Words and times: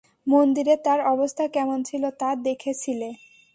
মন্দিরে 0.27 0.75
তার 0.85 0.99
অবস্থা 1.13 1.43
কেমন 1.47 1.77
ছিল 1.83 2.03
তা 2.19 2.29
দেখেছিলে? 2.45 3.09